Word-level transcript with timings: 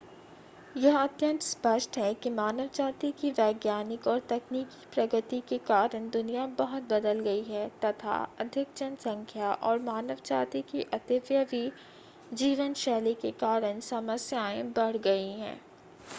यह 0.75 0.97
अत्यंत 0.99 1.41
स्पष्ट 1.41 1.97
है 1.97 2.13
कि 2.13 2.29
मानव 2.29 2.69
जाति 2.75 3.11
की 3.11 3.29
वैज्ञानिक 3.31 4.07
और 4.07 4.19
तकनीकी 4.29 4.85
प्रगति 4.93 5.41
के 5.49 5.57
कारण 5.67 6.09
दुनिया 6.09 6.45
बहुत 6.57 6.83
बदल 6.83 7.19
गई 7.19 7.43
है 7.43 7.67
तथा 7.83 8.15
अधिक 8.39 8.73
जनसंख्या 8.77 9.51
और 9.53 9.79
मानव 9.81 10.21
जाति 10.25 10.61
की 10.71 10.81
अतिव्यई 10.93 11.71
जीवन 12.33 12.73
शैली 12.77 13.13
के 13.13 13.31
कारण 13.41 13.79
समस्याएं 13.89 14.71
बढ़ 14.73 14.97
गई 14.97 15.31
हैं 15.33 15.59